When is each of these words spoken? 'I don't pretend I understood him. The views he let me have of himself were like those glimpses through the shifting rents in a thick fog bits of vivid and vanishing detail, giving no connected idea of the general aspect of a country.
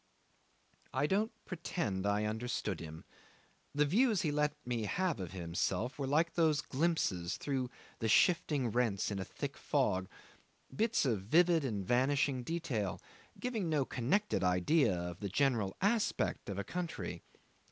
'I 0.95 1.05
don't 1.05 1.45
pretend 1.45 2.07
I 2.07 2.23
understood 2.25 2.79
him. 2.79 3.05
The 3.75 3.85
views 3.85 4.23
he 4.23 4.31
let 4.31 4.55
me 4.65 4.85
have 4.85 5.19
of 5.19 5.31
himself 5.33 5.99
were 5.99 6.07
like 6.07 6.33
those 6.33 6.61
glimpses 6.61 7.37
through 7.37 7.69
the 7.99 8.07
shifting 8.07 8.71
rents 8.71 9.11
in 9.11 9.19
a 9.19 9.23
thick 9.23 9.55
fog 9.55 10.07
bits 10.75 11.05
of 11.05 11.21
vivid 11.21 11.63
and 11.63 11.85
vanishing 11.85 12.41
detail, 12.41 12.99
giving 13.39 13.69
no 13.69 13.85
connected 13.85 14.43
idea 14.43 14.97
of 14.99 15.19
the 15.19 15.29
general 15.29 15.77
aspect 15.83 16.49
of 16.49 16.57
a 16.57 16.63
country. 16.63 17.21